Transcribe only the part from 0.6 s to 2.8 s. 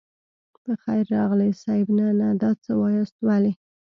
په خير راغلئ صيب نه نه دا څه